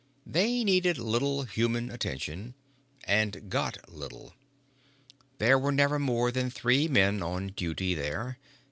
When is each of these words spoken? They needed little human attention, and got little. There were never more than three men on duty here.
They 0.25 0.63
needed 0.63 0.97
little 0.97 1.43
human 1.43 1.91
attention, 1.91 2.55
and 3.03 3.51
got 3.51 3.87
little. 3.87 4.33
There 5.37 5.59
were 5.59 5.71
never 5.71 5.99
more 5.99 6.31
than 6.31 6.49
three 6.49 6.87
men 6.87 7.21
on 7.21 7.49
duty 7.49 7.93
here. 7.93 8.39